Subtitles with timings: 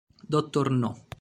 [0.27, 0.71] Dr.
[0.73, 1.05] No